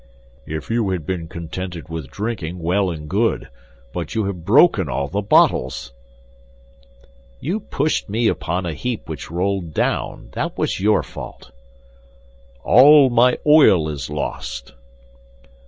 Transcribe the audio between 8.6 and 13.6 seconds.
a heap which rolled down. That was your fault." "All my